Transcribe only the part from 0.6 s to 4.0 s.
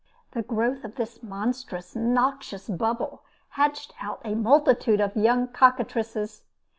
of this monstrous, noxious bubble hatched